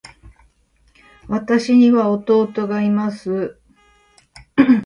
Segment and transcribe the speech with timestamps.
[1.27, 3.59] 私には弟がいます。